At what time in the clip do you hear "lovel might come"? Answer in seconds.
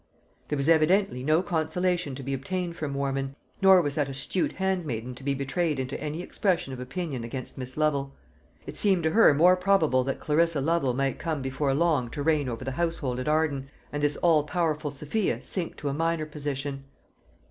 10.59-11.43